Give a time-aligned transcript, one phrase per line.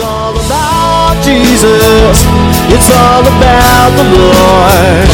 [0.00, 2.24] It's all about Jesus.
[2.72, 5.08] It's all about the Lord.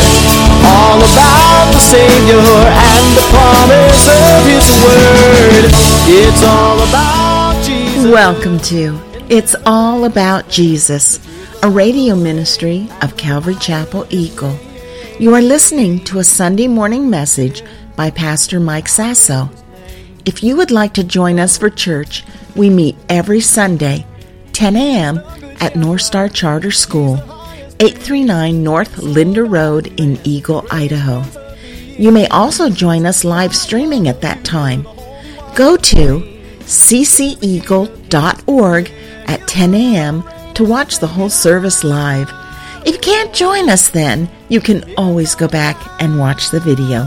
[0.63, 5.73] All about the Savior and the promise of His Word.
[6.07, 8.13] It's all about Jesus.
[8.13, 8.97] Welcome to
[9.29, 11.19] It's All About Jesus,
[11.65, 14.57] a radio ministry of Calvary Chapel Eagle.
[15.19, 17.65] You are listening to a Sunday morning message
[17.97, 19.51] by Pastor Mike Sasso.
[20.25, 22.23] If you would like to join us for church,
[22.55, 24.07] we meet every Sunday,
[24.57, 25.21] 10 a.m.
[25.61, 27.17] at North Star Charter School,
[27.79, 31.23] 839 North Linder Road in Eagle, Idaho.
[31.99, 34.85] You may also join us live streaming at that time.
[35.55, 36.21] Go to
[36.61, 38.01] cceagle.org
[39.27, 40.25] at 10 a.m.
[40.55, 42.33] to watch the whole service live.
[42.87, 47.01] If you can't join us then, you can always go back and watch the video.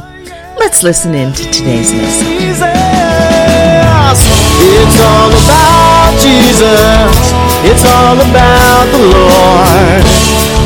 [0.60, 2.89] Let's listen in to today's message.
[4.12, 7.14] It's all about Jesus.
[7.62, 10.04] It's all about the Lord.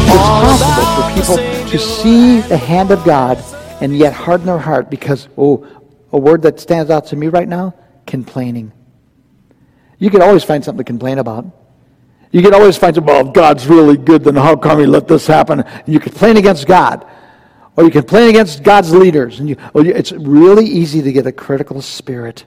[0.08, 3.44] It's possible for people to see the hand of God
[3.82, 5.68] and yet harden their heart because, oh,
[6.14, 7.74] a word that stands out to me right now
[8.06, 8.72] complaining.
[10.00, 11.46] You can always find something to complain about.
[12.32, 15.08] You can always find, something, well, if God's really good, then how come He let
[15.08, 15.62] this happen?
[15.62, 17.06] And you complain against God.
[17.76, 19.40] Or you complain against God's leaders.
[19.40, 22.46] And you, it's really easy to get a critical spirit.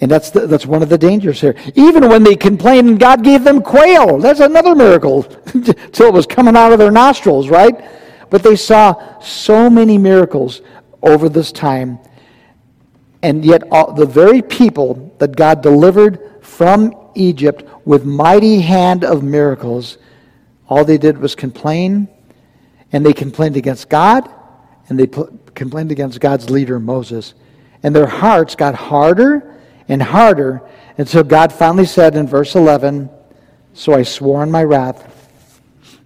[0.00, 1.54] And that's, the, that's one of the dangers here.
[1.74, 5.22] Even when they complained God gave them quail, that's another miracle.
[5.92, 7.84] Till it was coming out of their nostrils, right?
[8.30, 10.62] But they saw so many miracles
[11.02, 11.98] over this time.
[13.22, 19.22] And yet, all, the very people that God delivered from Egypt with mighty hand of
[19.22, 19.98] miracles,
[20.68, 22.08] all they did was complain,
[22.92, 24.30] and they complained against God,
[24.88, 27.34] and they pl- complained against God's leader, Moses.
[27.82, 29.49] And their hearts got harder
[29.90, 30.62] and harder
[30.96, 33.10] until God finally said in verse 11,
[33.74, 35.04] So I swore in my wrath,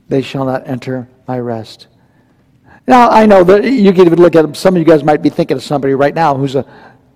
[0.08, 1.88] they shall not enter my rest.
[2.86, 4.54] Now, I know that you can even look at them.
[4.54, 6.66] Some of you guys might be thinking of somebody right now who's a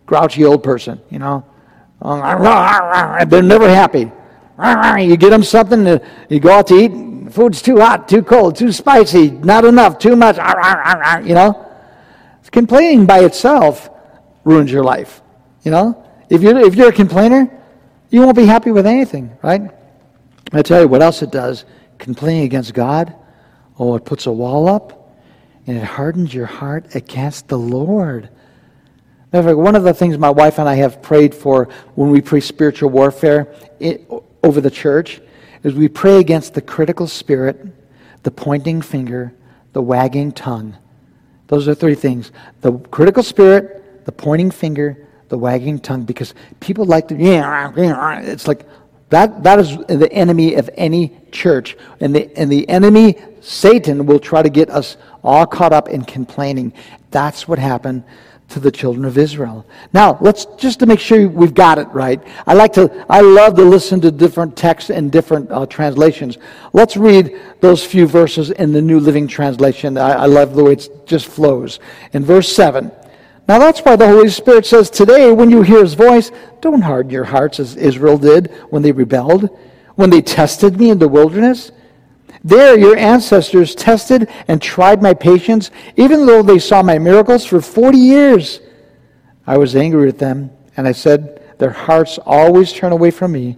[0.07, 1.45] grouchy old person, you know.
[3.29, 4.11] They're never happy.
[5.03, 5.99] You get them something, uh,
[6.29, 10.17] you go out to eat, food's too hot, too cold, too spicy, not enough, too
[10.17, 10.37] much,
[11.27, 11.65] you know.
[12.51, 13.91] Complaining by itself
[14.45, 15.23] ruins your life,
[15.63, 16.05] you know.
[16.31, 17.51] If you're, if you're a complainer,
[18.11, 19.71] you won't be happy with anything, right?
[20.53, 21.65] I tell you what else it does.
[21.99, 23.15] Complaining against God,
[23.79, 25.17] oh, it puts a wall up
[25.67, 28.31] and it hardens your heart against the Lord.
[29.31, 32.89] One of the things my wife and I have prayed for when we pray spiritual
[32.89, 33.55] warfare
[34.43, 35.21] over the church
[35.63, 37.67] is we pray against the critical spirit,
[38.23, 39.35] the pointing finger,
[39.73, 40.77] the wagging tongue.
[41.49, 46.85] Those are three things the critical spirit, the pointing finger, the wagging tongue, because people
[46.85, 48.65] like to, it's like
[49.11, 51.77] that, that is the enemy of any church.
[52.01, 56.05] And the, and the enemy, Satan, will try to get us all caught up in
[56.05, 56.73] complaining.
[57.11, 58.05] That's what happened
[58.51, 59.67] to the children of Israel.
[59.93, 62.23] Now, let's just to make sure we've got it right.
[62.47, 66.39] I like to, I love to listen to different texts and different uh, translations.
[66.73, 69.99] Let's read those few verses in the New Living Translation.
[69.99, 71.79] I, I love the way it just flows.
[72.15, 72.91] In verse 7,
[73.49, 77.11] now that's why the Holy Spirit says today, when you hear his voice, don't harden
[77.11, 79.49] your hearts as Israel did when they rebelled,
[79.95, 81.73] when they tested me in the wilderness.
[82.45, 87.61] There your ancestors tested and tried my patience, even though they saw my miracles for
[87.61, 88.61] 40 years.
[89.47, 93.57] I was angry with them, and I said, Their hearts always turn away from me.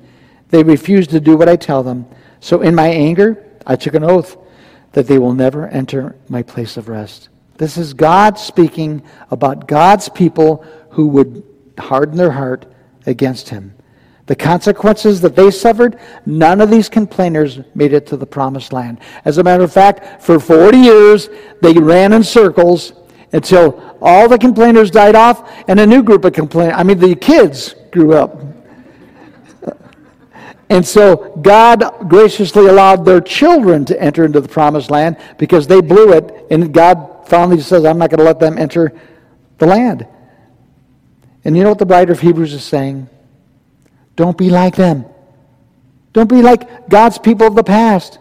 [0.50, 2.06] They refuse to do what I tell them.
[2.38, 4.36] So in my anger, I took an oath
[4.92, 7.29] that they will never enter my place of rest.
[7.60, 11.42] This is God speaking about God's people who would
[11.78, 12.64] harden their heart
[13.04, 13.74] against him.
[14.24, 19.00] The consequences that they suffered, none of these complainers made it to the promised land.
[19.26, 21.28] As a matter of fact, for 40 years,
[21.60, 22.94] they ran in circles
[23.30, 27.14] until all the complainers died off and a new group of complainers, I mean, the
[27.14, 28.40] kids grew up.
[30.70, 35.82] And so God graciously allowed their children to enter into the promised land because they
[35.82, 38.92] blew it, and God finally he says, I'm not going to let them enter
[39.58, 40.06] the land.
[41.44, 43.08] And you know what the writer of Hebrews is saying?
[44.16, 45.06] Don't be like them.
[46.12, 48.18] Don't be like God's people of the past.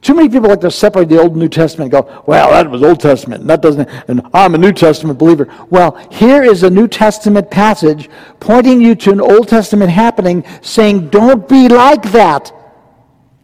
[0.00, 2.70] Too many people like to separate the Old and New Testament and go, well, that
[2.70, 5.52] was Old Testament, and that doesn't, and I'm a New Testament believer.
[5.68, 8.08] Well, here is a New Testament passage
[8.38, 12.52] pointing you to an Old Testament happening saying, don't be like that.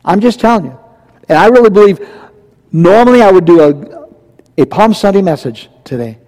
[0.05, 0.79] I'm just telling you.
[1.29, 2.07] And I really believe,
[2.71, 4.02] normally I would do a,
[4.57, 6.19] a Palm Sunday message today.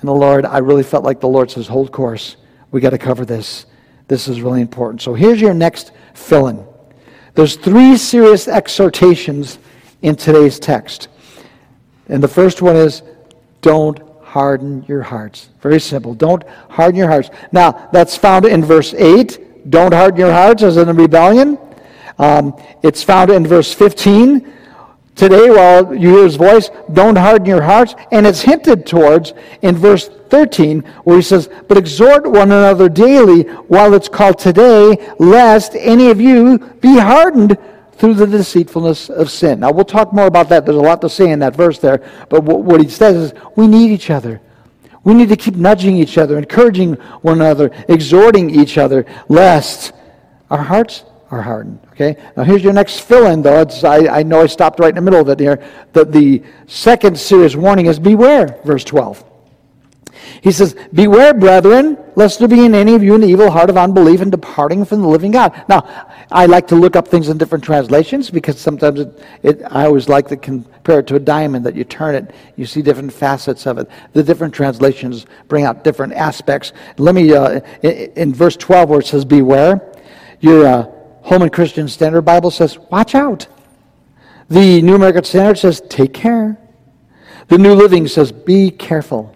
[0.00, 2.36] And the Lord, I really felt like the Lord says, hold course.
[2.70, 3.66] We got to cover this.
[4.08, 5.02] This is really important.
[5.02, 6.66] So here's your next fill in.
[7.34, 9.58] There's three serious exhortations
[10.02, 11.08] in today's text.
[12.08, 13.02] And the first one is
[13.60, 15.50] don't harden your hearts.
[15.60, 16.14] Very simple.
[16.14, 17.30] Don't harden your hearts.
[17.52, 19.70] Now, that's found in verse 8.
[19.70, 21.58] Don't harden your hearts as in a rebellion.
[22.18, 24.52] Um, it's found in verse 15.
[25.14, 27.94] Today, while you hear his voice, don't harden your hearts.
[28.10, 33.42] And it's hinted towards in verse 13, where he says, But exhort one another daily
[33.42, 37.58] while it's called today, lest any of you be hardened
[37.92, 39.60] through the deceitfulness of sin.
[39.60, 40.64] Now, we'll talk more about that.
[40.64, 42.02] There's a lot to say in that verse there.
[42.30, 44.40] But what he says is, we need each other.
[45.04, 49.92] We need to keep nudging each other, encouraging one another, exhorting each other, lest
[50.50, 51.80] our hearts are hardened.
[51.92, 52.16] Okay?
[52.36, 53.66] Now here's your next fill-in, though.
[53.84, 55.64] I, I, know I stopped right in the middle of it here.
[55.94, 59.24] The, the second serious warning is beware, verse 12.
[60.42, 63.76] He says, Beware, brethren, lest there be in any of you an evil heart of
[63.76, 65.64] unbelief and departing from the living God.
[65.68, 69.86] Now, I like to look up things in different translations because sometimes it, it, I
[69.86, 73.12] always like to compare it to a diamond that you turn it, you see different
[73.12, 73.88] facets of it.
[74.12, 76.72] The different translations bring out different aspects.
[76.98, 79.80] Let me, uh, in, in, verse 12 where it says, Beware,
[80.40, 83.46] your uh, Holman Christian Standard Bible says, Watch out.
[84.48, 86.58] The New American Standard says, Take care.
[87.48, 89.34] The New Living says, Be careful.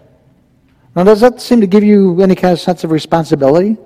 [0.95, 3.77] Now, does that seem to give you any kind of sense of responsibility?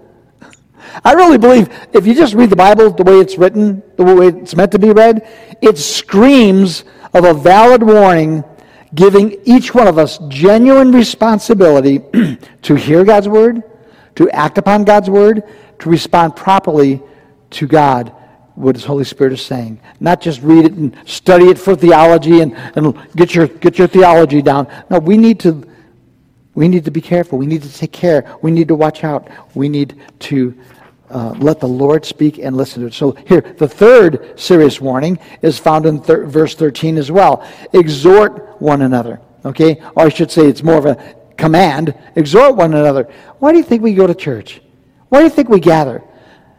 [1.03, 4.27] I really believe if you just read the Bible the way it's written, the way
[4.27, 5.27] it's meant to be read,
[5.62, 8.44] it screams of a valid warning
[8.95, 12.00] giving each one of us genuine responsibility
[12.62, 13.63] to hear God's word,
[14.15, 15.44] to act upon God's word,
[15.80, 17.01] to respond properly
[17.51, 18.13] to God,
[18.56, 19.80] what His Holy Spirit is saying.
[20.00, 23.88] Not just read it and study it for theology and, and get, your, get your
[23.88, 24.68] theology down.
[24.89, 25.68] No, we need to
[26.53, 27.38] we need to be careful.
[27.38, 28.38] We need to take care.
[28.42, 29.30] We need to watch out.
[29.56, 30.57] We need to
[31.09, 32.94] uh, let the Lord speak and listen to it.
[32.94, 37.48] So, here, the third serious warning is found in thir- verse 13 as well.
[37.74, 39.21] Exhort one another.
[39.45, 39.81] Okay?
[39.95, 41.95] Or I should say it's more of a command.
[42.15, 43.09] Exhort one another.
[43.39, 44.62] Why do you think we go to church?
[45.09, 46.03] Why do you think we gather?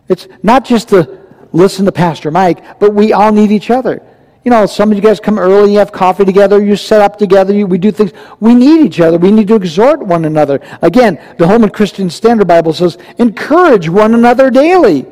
[0.09, 1.21] It's not just to
[1.53, 4.03] listen to Pastor Mike, but we all need each other.
[4.45, 7.17] You know, some of you guys come early, you have coffee together, you set up
[7.17, 8.13] together, you, we do things.
[8.41, 9.17] We need each other.
[9.17, 10.61] We need to exhort one another.
[10.83, 15.07] Again, the Holman Christian Standard Bible says, encourage one another daily.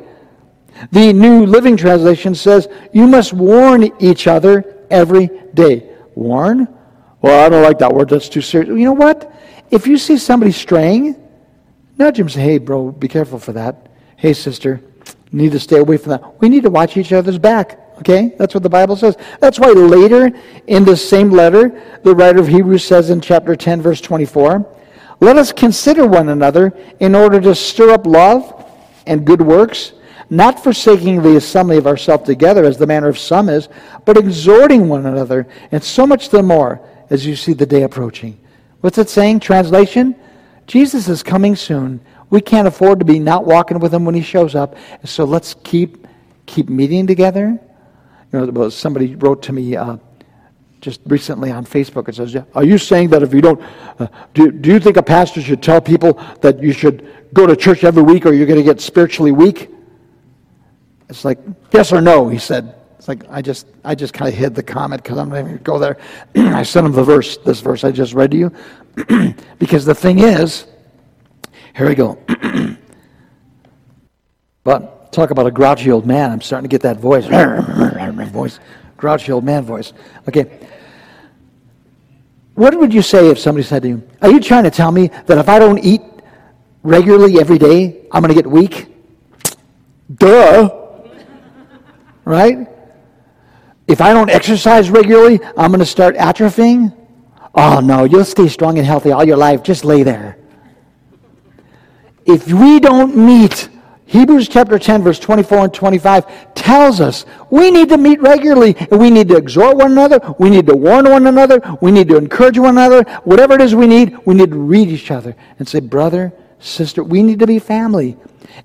[0.91, 5.95] The New Living Translation says, you must warn each other every day.
[6.15, 6.67] Warn?
[7.21, 8.09] Well, I don't like that word.
[8.09, 8.69] That's too serious.
[8.69, 9.33] You know what?
[9.69, 11.15] If you see somebody straying,
[11.97, 13.90] nudge him say, hey, bro, be careful for that.
[14.21, 14.79] Hey, sister,
[15.31, 16.39] need to stay away from that.
[16.39, 17.79] We need to watch each other's back.
[17.97, 18.35] Okay?
[18.37, 19.17] That's what the Bible says.
[19.39, 20.29] That's why later
[20.67, 24.63] in the same letter, the writer of Hebrews says in chapter 10, verse 24,
[25.21, 28.63] Let us consider one another in order to stir up love
[29.07, 29.93] and good works,
[30.29, 33.69] not forsaking the assembly of ourselves together as the manner of some is,
[34.05, 36.79] but exhorting one another, and so much the more
[37.09, 38.39] as you see the day approaching.
[38.81, 39.39] What's it saying?
[39.39, 40.15] Translation?
[40.67, 42.01] Jesus is coming soon.
[42.31, 44.75] We can't afford to be not walking with him when he shows up.
[45.05, 46.07] So let's keep
[46.47, 47.59] keep meeting together
[48.31, 49.97] you know, somebody wrote to me uh,
[50.79, 52.07] just recently on Facebook.
[52.07, 53.61] It says, "Are you saying that if you don't,
[53.99, 57.55] uh, do, do you think a pastor should tell people that you should go to
[57.55, 59.69] church every week or you're going to get spiritually weak?"
[61.09, 61.39] It's like
[61.71, 62.29] yes or no.
[62.29, 62.75] He said.
[62.97, 65.47] It's like I just I just kind of hid the comment because I'm not even
[65.47, 65.97] going to go there.
[66.55, 68.53] I sent him the verse, this verse I just read to you,
[69.57, 70.67] because the thing is,
[71.75, 72.17] here we go.
[74.63, 76.31] but Talk about a grouchy old man.
[76.31, 77.25] I'm starting to get that voice.
[78.31, 78.59] voice.
[78.95, 79.91] Grouchy old man voice.
[80.27, 80.59] Okay.
[82.55, 85.07] What would you say if somebody said to you, Are you trying to tell me
[85.25, 86.01] that if I don't eat
[86.83, 88.87] regularly every day, I'm going to get weak?
[90.15, 90.69] Duh.
[92.23, 92.67] Right?
[93.87, 96.95] If I don't exercise regularly, I'm going to start atrophying?
[97.53, 99.61] Oh, no, you'll stay strong and healthy all your life.
[99.61, 100.37] Just lay there.
[102.25, 103.69] If we don't meet
[104.11, 108.99] Hebrews chapter 10, verse 24 and 25 tells us we need to meet regularly and
[108.99, 110.19] we need to exhort one another.
[110.37, 111.61] We need to warn one another.
[111.81, 113.03] We need to encourage one another.
[113.23, 117.05] Whatever it is we need, we need to read each other and say, brother, sister,
[117.05, 118.17] we need to be family.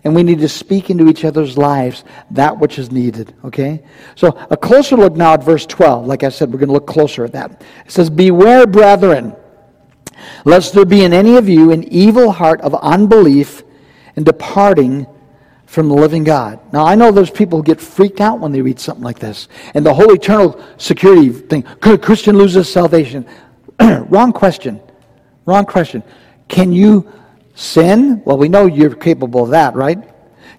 [0.02, 3.32] And we need to speak into each other's lives that which is needed.
[3.44, 3.84] Okay?
[4.16, 6.08] So a closer look now at verse 12.
[6.08, 7.62] Like I said, we're going to look closer at that.
[7.84, 9.36] It says, Beware, brethren,
[10.45, 13.62] lest there be in any of you an evil heart of unbelief
[14.16, 15.06] and departing
[15.66, 16.61] from the living God.
[16.73, 19.49] Now, I know those people who get freaked out when they read something like this.
[19.75, 23.26] And the whole eternal security thing could a Christian lose his salvation?
[23.80, 24.80] Wrong question.
[25.45, 26.02] Wrong question.
[26.49, 27.11] Can you
[27.54, 28.23] sin?
[28.25, 29.99] Well, we know you're capable of that, right?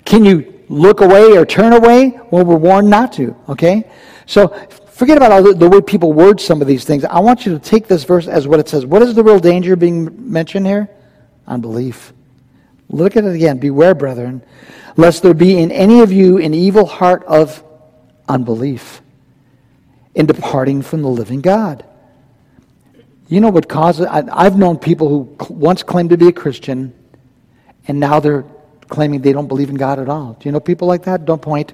[0.05, 2.19] Can you look away or turn away?
[2.31, 3.89] Well, we're warned not to, okay?
[4.25, 4.55] So
[4.97, 7.05] forget about all the, the way people word some of these things.
[7.05, 8.85] I want you to take this verse as what it says.
[8.85, 10.89] What is the real danger being mentioned here?
[11.45, 12.13] Unbelief.
[12.89, 13.59] Look at it again.
[13.59, 14.43] Beware, brethren,
[14.95, 17.63] lest there be in any of you an evil heart of
[18.27, 19.01] unbelief
[20.15, 21.85] in departing from the living God.
[23.27, 26.93] You know what causes I, have known people who once claimed to be a Christian
[27.87, 28.45] and now they're
[28.87, 30.33] claiming they don't believe in God at all.
[30.33, 31.25] Do you know people like that?
[31.25, 31.73] Don't point.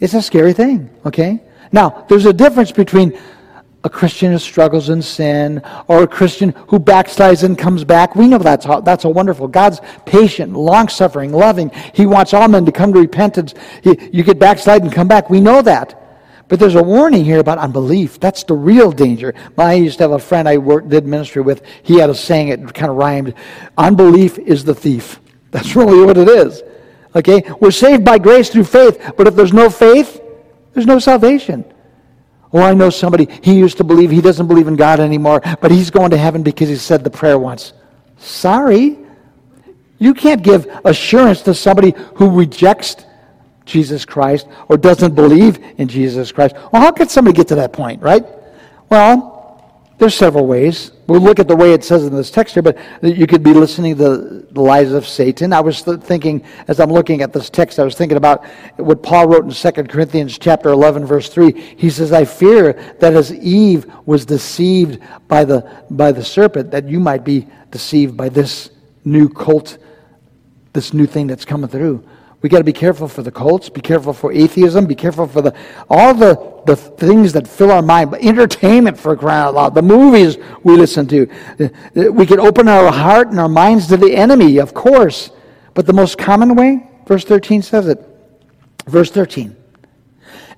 [0.00, 1.42] It's a scary thing, okay?
[1.72, 3.18] Now, there's a difference between
[3.84, 8.16] a Christian who struggles in sin or a Christian who backslides and comes back.
[8.16, 9.48] We know that's, how, that's a wonderful.
[9.48, 11.70] God's patient, long suffering, loving.
[11.94, 13.54] He wants all men to come to repentance.
[13.82, 15.30] He, you get backslide and come back.
[15.30, 15.94] We know that.
[16.48, 18.18] But there's a warning here about unbelief.
[18.18, 19.34] That's the real danger.
[19.56, 21.62] I used to have a friend I worked, did ministry with.
[21.82, 23.34] He had a saying, it kind of rhymed
[23.76, 25.20] Unbelief is the thief.
[25.50, 26.62] That's really what it is.
[27.18, 27.42] Okay?
[27.60, 30.22] We're saved by grace through faith, but if there's no faith,
[30.72, 31.64] there's no salvation.
[32.52, 35.70] Oh, I know somebody, he used to believe, he doesn't believe in God anymore, but
[35.70, 37.74] he's going to heaven because he said the prayer once.
[38.16, 38.98] Sorry.
[39.98, 43.04] You can't give assurance to somebody who rejects
[43.64, 46.54] Jesus Christ or doesn't believe in Jesus Christ.
[46.72, 48.24] Well, how could somebody get to that point, right?
[48.88, 50.92] Well, there's several ways.
[51.08, 53.54] We'll look at the way it says in this text here, but you could be
[53.54, 55.54] listening to the lies of Satan.
[55.54, 58.44] I was thinking, as I'm looking at this text, I was thinking about
[58.76, 61.52] what Paul wrote in 2 Corinthians chapter 11, verse 3.
[61.78, 66.86] He says, I fear that as Eve was deceived by the, by the serpent, that
[66.86, 68.68] you might be deceived by this
[69.02, 69.78] new cult,
[70.74, 72.06] this new thing that's coming through.
[72.40, 75.42] We got to be careful for the cults, be careful for atheism, be careful for
[75.42, 75.54] the
[75.90, 78.12] all the, the things that fill our mind.
[78.12, 81.28] but Entertainment for crying out loud, the movies we listen to.
[81.58, 85.30] Uh, we can open our heart and our minds to the enemy, of course.
[85.74, 88.04] But the most common way, verse 13 says it.
[88.86, 89.56] Verse 13.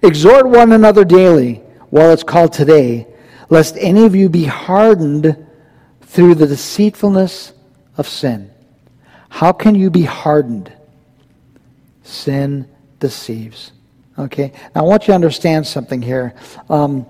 [0.02, 3.06] Exhort one another daily while it's called today,
[3.48, 5.46] lest any of you be hardened
[6.02, 7.54] through the deceitfulness
[7.96, 8.50] of sin.
[9.30, 10.72] How can you be hardened?
[12.02, 13.72] Sin deceives.
[14.18, 14.52] Okay?
[14.74, 16.34] Now, I want you to understand something here.
[16.68, 17.06] Um,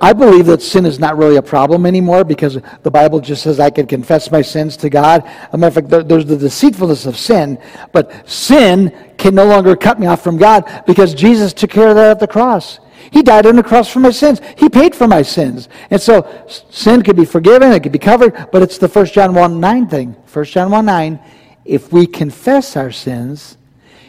[0.00, 3.58] I believe that sin is not really a problem anymore because the Bible just says
[3.58, 5.24] I can confess my sins to God.
[5.24, 7.58] As a matter of fact, there's the deceitfulness of sin,
[7.92, 11.96] but sin can no longer cut me off from God because Jesus took care of
[11.96, 12.78] that at the cross.
[13.10, 14.40] He died on the cross for my sins.
[14.58, 15.68] He paid for my sins.
[15.90, 19.34] And so sin could be forgiven, it could be covered, but it's the 1 John
[19.34, 20.12] 1 9 thing.
[20.32, 21.20] 1 John 1 9
[21.66, 23.56] if we confess our sins,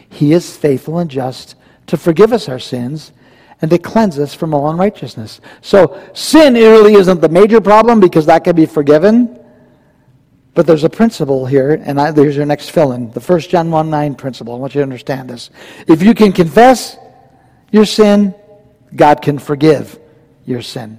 [0.08, 1.54] he is faithful and just
[1.86, 3.12] to forgive us our sins
[3.60, 5.40] and to cleanse us from all unrighteousness.
[5.60, 9.34] So sin really isn't the major problem because that can be forgiven.
[10.54, 13.10] But there's a principle here, and I, there's your next fill-in.
[13.12, 14.54] The 1 John 1 9 principle.
[14.54, 15.50] I want you to understand this.
[15.86, 16.96] If you can confess
[17.70, 18.34] your sin,
[18.94, 19.98] God can forgive
[20.46, 20.98] your sin.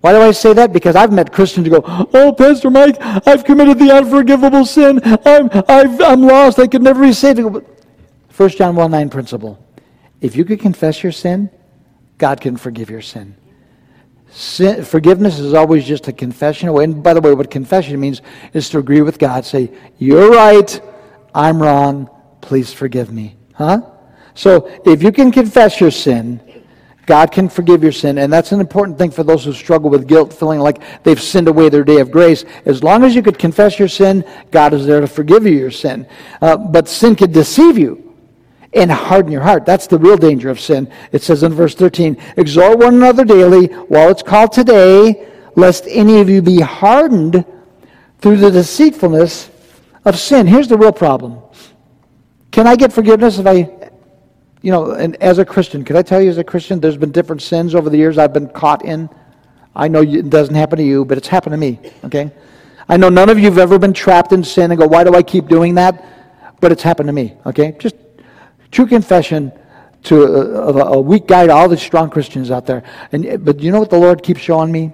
[0.00, 0.72] Why do I say that?
[0.72, 5.00] Because I've met Christians who go, Oh, Pastor Mike, I've committed the unforgivable sin.
[5.04, 6.58] I'm, I've, I'm lost.
[6.58, 7.40] I could never be saved.
[7.40, 9.58] 1 John 1 9 principle.
[10.20, 11.50] If you could confess your sin,
[12.16, 13.34] God can forgive your sin.
[14.30, 14.84] sin.
[14.84, 16.68] Forgiveness is always just a confession.
[16.68, 19.44] And by the way, what confession means is to agree with God.
[19.44, 20.80] Say, You're right.
[21.34, 22.08] I'm wrong.
[22.40, 23.36] Please forgive me.
[23.54, 23.82] Huh?
[24.34, 26.40] So if you can confess your sin,
[27.08, 30.06] God can forgive your sin, and that's an important thing for those who struggle with
[30.06, 32.44] guilt, feeling like they've sinned away their day of grace.
[32.66, 35.70] As long as you could confess your sin, God is there to forgive you your
[35.70, 36.06] sin.
[36.42, 38.14] Uh, but sin could deceive you
[38.74, 39.64] and harden your heart.
[39.64, 40.92] That's the real danger of sin.
[41.10, 46.20] It says in verse 13, Exhort one another daily while it's called today, lest any
[46.20, 47.42] of you be hardened
[48.20, 49.48] through the deceitfulness
[50.04, 50.46] of sin.
[50.46, 51.40] Here's the real problem.
[52.50, 53.77] Can I get forgiveness if I
[54.62, 57.12] you know, and as a Christian, can I tell you as a Christian, there's been
[57.12, 59.08] different sins over the years I've been caught in.
[59.74, 62.32] I know it doesn't happen to you, but it's happened to me, okay?
[62.88, 65.14] I know none of you have ever been trapped in sin and go, why do
[65.14, 66.04] I keep doing that?
[66.60, 67.76] But it's happened to me, okay?
[67.78, 67.94] Just
[68.72, 69.52] true confession
[70.04, 72.82] to a, a, a weak guy to all the strong Christians out there.
[73.12, 74.92] And, but you know what the Lord keeps showing me?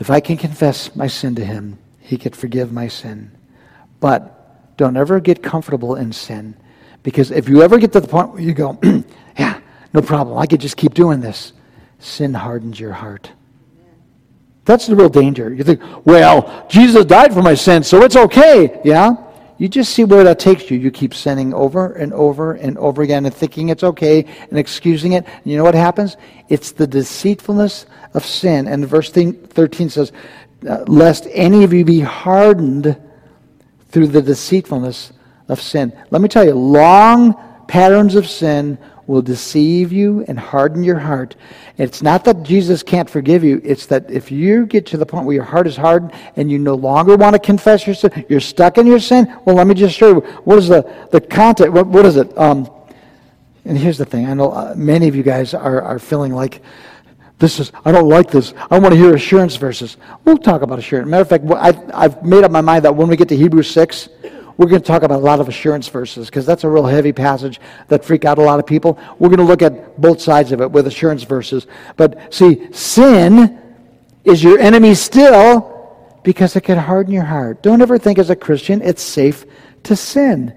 [0.00, 3.30] If I can confess my sin to Him, He can forgive my sin.
[4.00, 6.56] But don't ever get comfortable in sin
[7.02, 8.78] because if you ever get to the point where you go,
[9.38, 9.60] yeah,
[9.92, 11.52] no problem, I could just keep doing this,
[11.98, 13.30] sin hardens your heart.
[14.64, 15.52] That's the real danger.
[15.52, 18.80] You think, well, Jesus died for my sins, so it's okay.
[18.84, 19.16] Yeah?
[19.58, 20.78] You just see where that takes you.
[20.78, 25.12] You keep sinning over and over and over again and thinking it's okay and excusing
[25.12, 25.26] it.
[25.26, 26.16] And you know what happens?
[26.48, 28.68] It's the deceitfulness of sin.
[28.68, 30.12] And verse 13 says,
[30.68, 32.96] uh, Lest any of you be hardened
[33.88, 35.12] through the deceitfulness
[35.50, 35.92] of sin.
[36.10, 37.34] Let me tell you, long
[37.66, 41.34] patterns of sin will deceive you and harden your heart.
[41.78, 45.26] It's not that Jesus can't forgive you, it's that if you get to the point
[45.26, 48.40] where your heart is hardened and you no longer want to confess your sin, you're
[48.40, 49.36] stuck in your sin.
[49.44, 52.36] Well, let me just show you what is the, the content, what, what is it?
[52.38, 52.70] Um,
[53.64, 56.62] and here's the thing I know uh, many of you guys are, are feeling like,
[57.40, 58.52] this is, I don't like this.
[58.70, 59.96] I want to hear assurance verses.
[60.24, 61.08] We'll talk about assurance.
[61.08, 63.70] Matter of fact, I've, I've made up my mind that when we get to Hebrews
[63.70, 64.10] 6,
[64.60, 67.14] we're going to talk about a lot of assurance verses because that's a real heavy
[67.14, 68.98] passage that freak out a lot of people.
[69.18, 71.66] We're going to look at both sides of it with assurance verses.
[71.96, 73.58] But see, sin
[74.22, 77.62] is your enemy still because it can harden your heart.
[77.62, 79.46] Don't ever think as a Christian it's safe
[79.84, 80.54] to sin.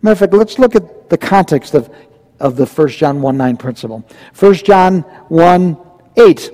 [0.00, 1.94] Matter of fact, let's look at the context of,
[2.40, 4.02] of the 1 John 1 9 principle.
[4.38, 5.76] 1 John 1
[6.16, 6.50] 8.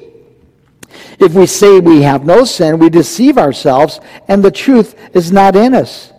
[1.21, 5.55] If we say we have no sin, we deceive ourselves, and the truth is not
[5.55, 6.13] in us.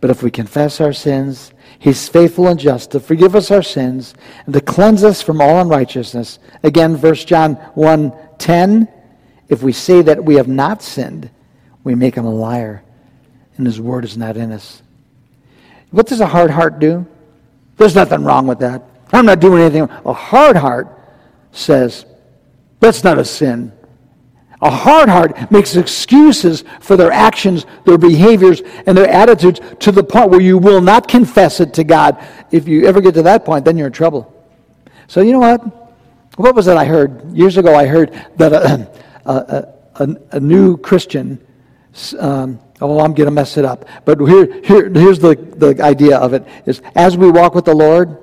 [0.00, 4.14] But if we confess our sins, He's faithful and just to forgive us our sins
[4.46, 6.38] and to cleanse us from all unrighteousness.
[6.62, 8.88] Again, verse John 1 10.
[9.48, 11.30] If we say that we have not sinned,
[11.84, 12.82] we make him a liar,
[13.56, 14.82] and his word is not in us.
[15.90, 17.06] What does a hard heart do?
[17.76, 18.82] There's nothing wrong with that.
[19.12, 19.88] I'm not doing anything.
[20.04, 20.88] A hard heart
[21.52, 22.04] says,
[22.80, 23.72] that's not a sin.
[24.60, 30.02] A hard heart makes excuses for their actions, their behaviors, and their attitudes to the
[30.02, 32.18] point where you will not confess it to God.
[32.50, 34.34] If you ever get to that point, then you're in trouble.
[35.06, 35.64] So, you know what?
[36.36, 37.32] What was it I heard?
[37.32, 38.90] Years ago, I heard that a,
[39.26, 41.38] a, a, a new Christian,
[42.18, 43.88] um, oh, I'm going to mess it up.
[44.04, 47.74] But here, here, here's the, the idea of it is as we walk with the
[47.74, 48.18] Lord,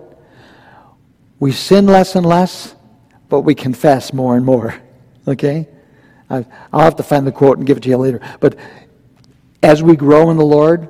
[1.40, 2.76] we sin less and less,
[3.30, 4.76] but we confess more and more.
[5.28, 5.70] Okay?
[6.30, 8.22] I'll have to find the quote and give it to you later.
[8.40, 8.58] But
[9.62, 10.90] as we grow in the Lord,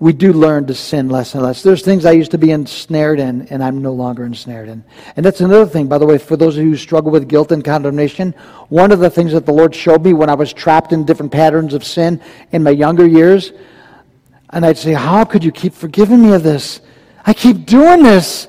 [0.00, 1.62] we do learn to sin less and less.
[1.62, 4.84] There's things I used to be ensnared in, and I'm no longer ensnared in.
[5.16, 7.50] And that's another thing, by the way, for those of you who struggle with guilt
[7.50, 8.32] and condemnation.
[8.68, 11.32] One of the things that the Lord showed me when I was trapped in different
[11.32, 12.20] patterns of sin
[12.52, 13.52] in my younger years,
[14.50, 16.80] and I'd say, How could you keep forgiving me of this?
[17.26, 18.46] I keep doing this.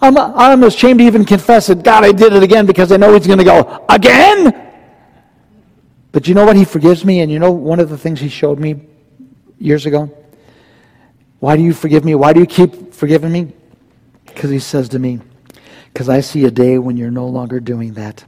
[0.00, 1.82] I'm, I'm ashamed to even confess it.
[1.82, 4.73] God, I did it again because I know He's going to go, Again?
[6.14, 6.54] But you know what?
[6.54, 7.20] He forgives me.
[7.20, 8.80] And you know one of the things he showed me
[9.58, 10.16] years ago?
[11.40, 12.14] Why do you forgive me?
[12.14, 13.52] Why do you keep forgiving me?
[14.24, 15.18] Because he says to me,
[15.92, 18.24] Because I see a day when you're no longer doing that.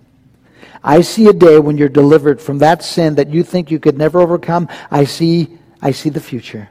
[0.83, 3.96] I see a day when you're delivered from that sin that you think you could
[3.96, 4.68] never overcome.
[4.90, 6.68] I see, I see the future.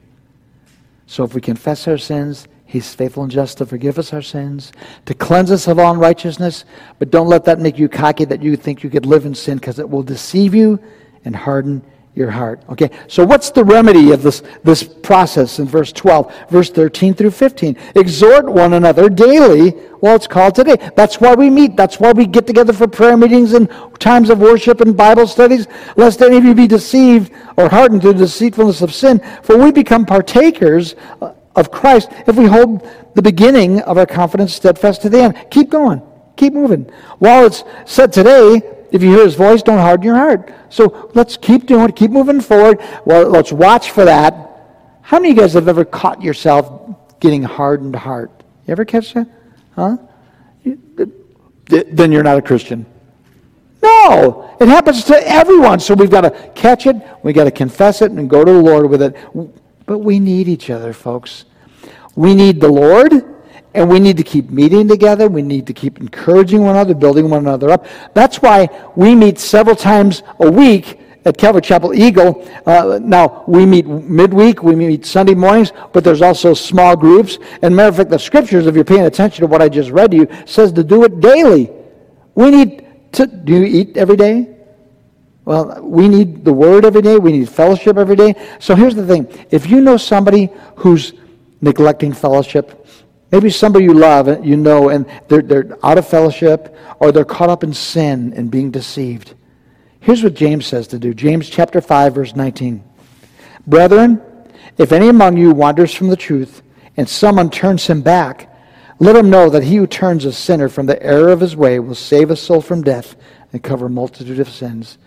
[1.08, 4.74] So if we confess our sins, He's faithful and just to forgive us our sins,
[5.06, 6.66] to cleanse us of all unrighteousness.
[7.00, 9.60] But don't let that make you cocky that you think you could live in sin
[9.60, 10.78] because it will deceive you
[11.26, 11.82] and harden
[12.16, 12.62] your heart.
[12.70, 17.32] Okay, so what's the remedy of this, this process in verse 12, verse 13 through
[17.32, 17.76] 15?
[17.96, 20.78] Exhort one another daily while it's called today.
[20.96, 21.76] That's why we meet.
[21.76, 25.68] That's why we get together for prayer meetings and times of worship and Bible studies,
[25.98, 29.22] lest any of you be deceived or hardened through the deceitfulness of sin.
[29.44, 34.54] For we become partakers uh, of Christ if we hold the beginning of our confidence
[34.54, 35.46] steadfast to the end.
[35.52, 36.02] Keep going.
[36.38, 36.84] Keep moving.
[37.20, 38.62] While it's said today,
[38.96, 40.54] if you hear his voice, don't harden your heart.
[40.70, 42.82] So let's keep doing it, keep moving forward.
[43.04, 44.34] Well, let's watch for that.
[45.02, 48.32] How many of you guys have ever caught yourself getting hardened heart?
[48.66, 49.28] You ever catch that?
[49.76, 49.98] Huh?
[50.64, 52.86] Then you're not a Christian.
[53.84, 55.82] No, it happens to everyone.
[55.82, 58.62] So we've got to catch it, we've got to confess it, and go to the
[58.62, 59.18] Lord with it.
[59.86, 61.44] But we need each other, folks.
[62.16, 63.12] We need the Lord
[63.76, 65.28] and we need to keep meeting together.
[65.28, 67.86] We need to keep encouraging one another, building one another up.
[68.14, 72.48] That's why we meet several times a week at Calvary Chapel Eagle.
[72.66, 77.38] Uh, now, we meet midweek, we meet Sunday mornings, but there's also small groups.
[77.62, 80.12] And matter of fact, the scriptures, if you're paying attention to what I just read
[80.12, 81.70] to you, says to do it daily.
[82.36, 84.56] We need to, do you eat every day?
[85.44, 87.18] Well, we need the word every day.
[87.18, 88.36] We need fellowship every day.
[88.60, 89.28] So here's the thing.
[89.52, 91.14] If you know somebody who's
[91.62, 92.88] neglecting fellowship,
[93.36, 97.26] Maybe somebody you love, uh, you know, and they're, they're out of fellowship or they're
[97.26, 99.34] caught up in sin and being deceived.
[100.00, 102.82] Here's what James says to do James chapter 5, verse 19.
[103.68, 104.22] Brethren,
[104.78, 106.62] if any among you wanders from the truth
[106.96, 108.56] and someone turns him back,
[109.00, 111.78] let him know that he who turns a sinner from the error of his way
[111.78, 113.18] will save a soul from death
[113.52, 114.98] and cover a multitude of sins.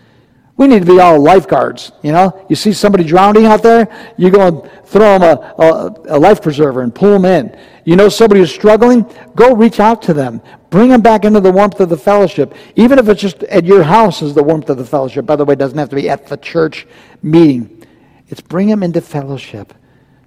[0.59, 2.45] We need to be all lifeguards, you know?
[2.49, 6.41] You see somebody drowning out there, you go and throw them a, a, a, life
[6.41, 7.57] preserver and pull them in.
[7.85, 9.05] You know somebody who's struggling?
[9.37, 10.41] Go reach out to them.
[10.69, 12.53] Bring them back into the warmth of the fellowship.
[12.75, 15.25] Even if it's just at your house is the warmth of the fellowship.
[15.25, 16.85] By the way, it doesn't have to be at the church
[17.23, 17.85] meeting.
[18.27, 19.73] It's bring them into fellowship.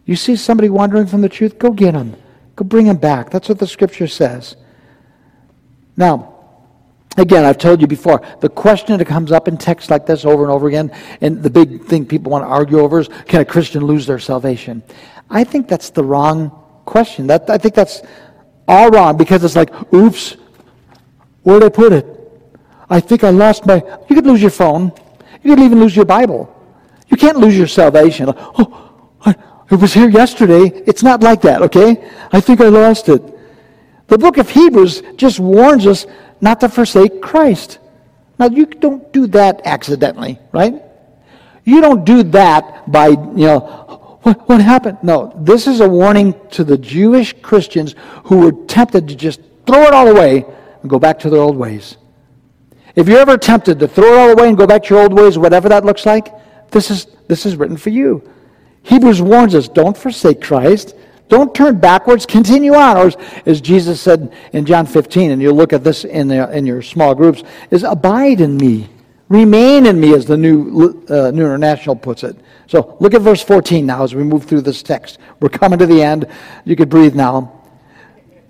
[0.07, 2.17] You see somebody wandering from the truth, go get them.
[2.57, 3.29] Go bring them back.
[3.29, 4.57] That's what the scripture says.
[5.95, 6.32] Now,
[7.17, 10.43] Again, I've told you before, the question that comes up in texts like this over
[10.43, 13.45] and over again, and the big thing people want to argue over is can a
[13.45, 14.83] Christian lose their salvation?
[15.29, 16.51] I think that's the wrong
[16.87, 17.27] question.
[17.27, 18.03] That, I think that's
[18.67, 20.37] all wrong because it's like, oops,
[21.43, 22.07] where'd I put it?
[22.89, 23.83] I think I lost my.
[24.09, 24.93] You could lose your phone.
[25.43, 26.55] You could even lose your Bible.
[27.09, 28.33] You can't lose your salvation.
[28.37, 29.35] Oh, I,
[29.71, 30.83] it was here yesterday.
[30.87, 32.09] It's not like that, okay?
[32.33, 33.23] I think I lost it.
[34.13, 36.05] The book of Hebrews just warns us
[36.39, 37.79] not to forsake Christ.
[38.39, 40.83] Now, you don't do that accidentally, right?
[41.65, 44.99] You don't do that by, you know, what, what happened?
[45.03, 47.95] No, this is a warning to the Jewish Christians
[48.25, 50.45] who were tempted to just throw it all away
[50.83, 51.97] and go back to their old ways.
[52.95, 55.15] If you're ever tempted to throw it all away and go back to your old
[55.15, 56.35] ways, whatever that looks like,
[56.71, 58.31] this is, this is written for you.
[58.83, 60.97] Hebrews warns us don't forsake Christ.
[61.33, 62.99] Don't turn backwards, continue on.
[62.99, 63.11] Or
[63.47, 66.83] as, Jesus said in John 15, and you'll look at this in, the, in your
[66.83, 68.91] small groups, is abide in me.
[69.31, 72.37] Remain in me, as the new, uh, new International puts it.
[72.67, 75.17] So look at verse 14 now as we move through this text.
[75.41, 76.27] We're coming to the end.
[76.67, 77.63] You could breathe now.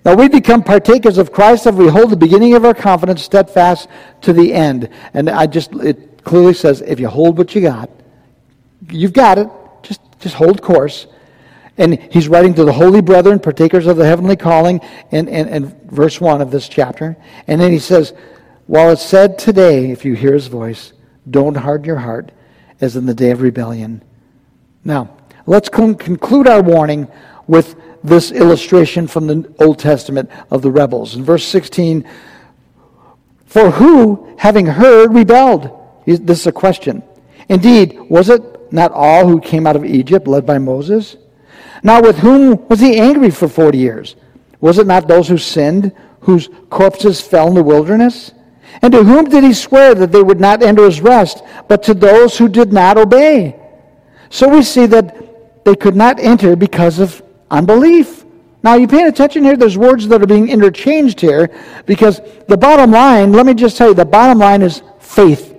[0.03, 3.87] Now we become partakers of Christ if we hold the beginning of our confidence steadfast
[4.23, 4.89] to the end.
[5.13, 7.89] And I just, it clearly says, if you hold what you got,
[8.89, 9.47] you've got it.
[9.83, 11.07] Just, just hold course.
[11.77, 14.79] And he's writing to the holy brethren, partakers of the heavenly calling,
[15.11, 17.17] in, in, in verse 1 of this chapter.
[17.47, 18.13] And then he says,
[18.67, 20.93] While it's said today, if you hear his voice,
[21.29, 22.31] don't harden your heart
[22.79, 24.03] as in the day of rebellion.
[24.83, 27.07] Now, let's con- conclude our warning
[27.47, 31.15] with this illustration from the Old Testament of the rebels.
[31.15, 32.07] In verse 16,
[33.45, 35.69] for who, having heard, rebelled?
[36.05, 37.03] This is a question.
[37.49, 41.17] Indeed, was it not all who came out of Egypt led by Moses?
[41.83, 44.15] Now, with whom was he angry for 40 years?
[44.61, 45.91] Was it not those who sinned,
[46.21, 48.31] whose corpses fell in the wilderness?
[48.81, 51.93] And to whom did he swear that they would not enter his rest, but to
[51.93, 53.59] those who did not obey?
[54.29, 58.25] So we see that they could not enter because of unbelief.
[58.63, 59.57] Now, you paying attention here?
[59.57, 61.51] There's words that are being interchanged here
[61.85, 65.52] because the bottom line, let me just tell you, the bottom line is faith.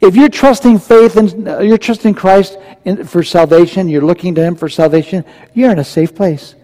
[0.00, 4.42] If you're trusting faith and uh, you're trusting Christ in, for salvation, you're looking to
[4.42, 6.54] Him for salvation, you're in a safe place.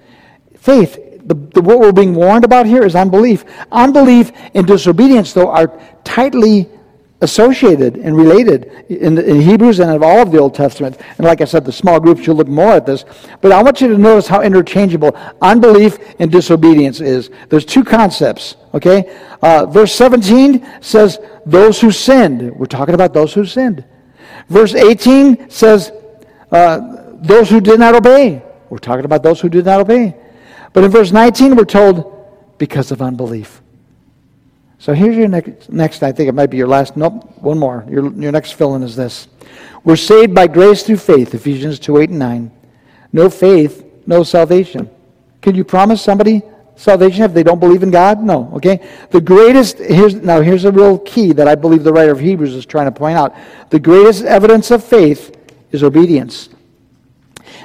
[0.57, 0.95] Faith,
[1.25, 3.45] the, the, what we're being warned about here is unbelief.
[3.73, 6.69] Unbelief and disobedience, though, are tightly
[7.25, 11.01] associated and related in, in, Hebrews and in all of the Old Testament.
[11.19, 13.05] And like I said, the small groups should look more at this.
[13.41, 17.31] But I want you to notice how interchangeable unbelief and disobedience is.
[17.49, 19.19] There's two concepts, okay?
[19.43, 22.55] Uh, verse 17 says, those who sinned.
[22.55, 23.85] We're talking about those who sinned.
[24.49, 25.91] Verse 18 says,
[26.53, 28.43] uh, those who did not obey.
[28.71, 30.15] We're talking about those who did not obey.
[30.73, 33.63] But in verse 19, we're told, because of unbelief.
[34.79, 37.87] So here's your next, next, I think it might be your last, nope, one more.
[37.89, 39.29] Your, your next fill in is this.
[39.85, 42.53] We're saved by grace through faith, Ephesians 2 8 and 9.
[43.13, 44.91] No faith, no salvation.
[45.41, 46.43] Can you promise somebody
[46.77, 48.23] salvation if they don't believe in God?
[48.23, 48.87] No, okay?
[49.11, 52.55] The greatest, here's, now here's a real key that I believe the writer of Hebrews
[52.55, 53.35] is trying to point out.
[53.71, 55.37] The greatest evidence of faith
[55.71, 56.49] is obedience.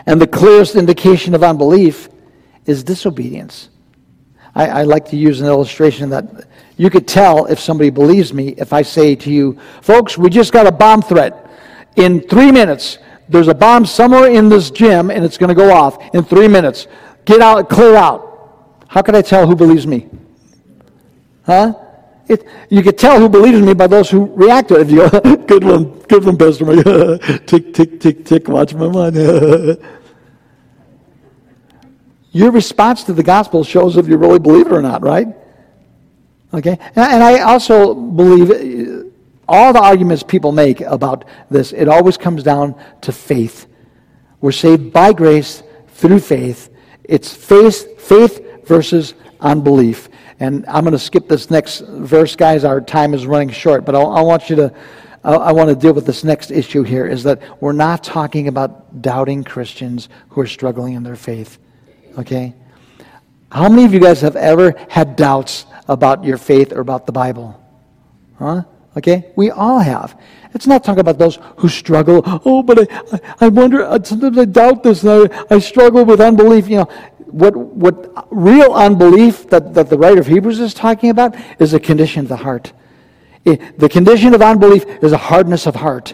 [0.06, 2.10] And the clearest indication of unbelief
[2.66, 3.70] is disobedience.
[4.56, 6.48] I, I like to use an illustration that
[6.80, 10.54] you could tell if somebody believes me if I say to you, folks, we just
[10.54, 11.52] got a bomb threat.
[11.98, 15.74] In three minutes, there's a bomb somewhere in this gym and it's going to go
[15.74, 16.88] off in three minutes.
[17.26, 18.86] Get out, clear out.
[18.88, 20.08] How can I tell who believes me?
[21.46, 21.74] Huh?
[22.30, 24.88] It, you could tell who believes me by those who react to it.
[24.88, 26.86] You go, good one, good one, Pastor Mike.
[27.46, 29.18] tick, tick, tick, tick, watch my mind.
[32.32, 35.28] Your response to the gospel shows if you really believe it or not, right?
[36.54, 36.78] Okay?
[36.96, 39.10] And I also believe uh,
[39.48, 43.68] all the arguments people make about this, it always comes down to faith.
[44.42, 46.70] We're saved by grace through faith.
[47.04, 50.10] It's faith, faith versus unbelief.
[50.40, 52.64] And I'm going to skip this next verse, guys.
[52.64, 54.74] Our time is running short, but I, I want you to,
[55.24, 58.48] I, I want to deal with this next issue here is that we're not talking
[58.48, 61.58] about doubting Christians who are struggling in their faith.
[62.18, 62.54] Okay?
[63.52, 67.12] How many of you guys have ever had doubts about your faith or about the
[67.12, 67.60] Bible.
[68.38, 68.64] Huh?
[68.96, 69.32] Okay?
[69.36, 70.18] We all have.
[70.54, 72.22] It's not talking about those who struggle.
[72.46, 76.22] Oh, but I, I wonder, uh, sometimes I doubt this and I, I struggle with
[76.22, 76.70] unbelief.
[76.70, 76.90] You know,
[77.26, 81.80] what, what real unbelief that, that the writer of Hebrews is talking about is a
[81.80, 82.72] condition of the heart.
[83.44, 86.14] The condition of unbelief is a hardness of heart.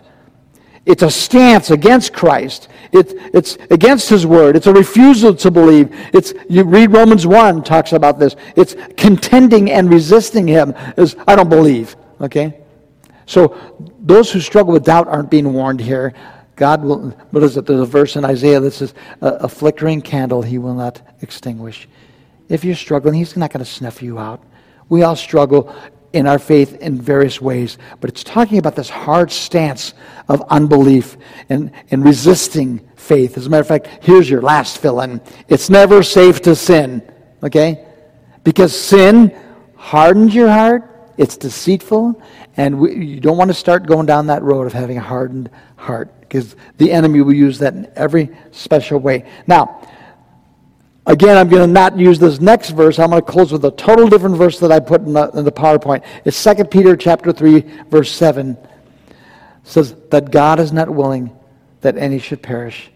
[0.86, 2.68] It's a stance against Christ.
[2.92, 4.56] It, it's against His Word.
[4.56, 5.90] It's a refusal to believe.
[6.14, 8.36] It's, you read Romans 1 talks about this.
[8.56, 11.96] It's contending and resisting Him is, I don't believe.
[12.22, 12.62] Okay?
[13.26, 13.58] So
[14.00, 16.14] those who struggle with doubt aren't being warned here.
[16.56, 17.66] God will, what is it?
[17.66, 21.88] There's a verse in Isaiah that says, a, a flickering candle he will not extinguish.
[22.48, 24.44] If you're struggling, he's not going to snuff you out.
[24.88, 25.76] We all struggle
[26.16, 29.94] in our faith in various ways, but it's talking about this hard stance
[30.30, 31.18] of unbelief
[31.50, 33.38] and, and resisting faith.
[33.38, 37.04] As a matter of fact, here's your last fill in it's never safe to sin,
[37.44, 37.86] okay?
[38.46, 39.38] Because sin
[39.76, 42.22] hardens your heart, it's deceitful,
[42.56, 45.50] and we, you don't want to start going down that road of having a hardened
[45.76, 49.30] heart because the enemy will use that in every special way.
[49.48, 49.86] Now,
[51.06, 53.00] again, I'm going to not use this next verse.
[53.00, 55.46] I'm going to close with a total different verse that I put in the, in
[55.46, 56.04] the PowerPoint.
[56.26, 58.52] It's 2 Peter chapter 3, verse 7.
[58.52, 59.18] It
[59.64, 61.36] says that God is not willing
[61.82, 62.90] that any should perish,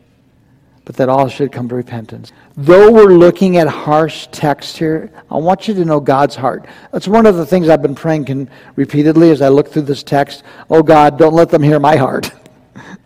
[0.85, 2.31] but that all should come to repentance.
[2.57, 6.65] Though we're looking at harsh text here, I want you to know God's heart.
[6.91, 10.43] That's one of the things I've been praying repeatedly as I look through this text.
[10.69, 12.31] Oh God, don't let them hear my heart.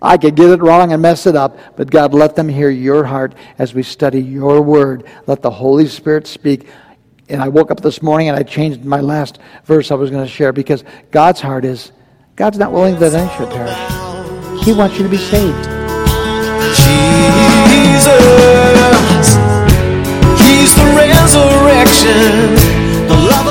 [0.04, 3.06] I could get it wrong and mess it up, but God, let them hear your
[3.06, 5.06] heart as we study your word.
[5.28, 6.68] Let the Holy Spirit speak.
[7.30, 10.26] And I woke up this morning and I changed my last verse I was going
[10.26, 11.94] to share because God's heart is
[12.36, 14.66] God's not willing that any should perish.
[14.66, 15.64] He wants you to be saved.
[16.76, 18.18] Jesus,
[20.44, 22.56] He's the resurrection,
[23.08, 23.43] the